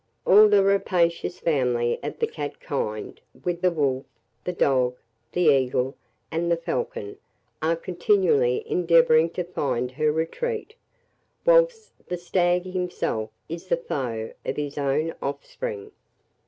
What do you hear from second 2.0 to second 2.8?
of the cat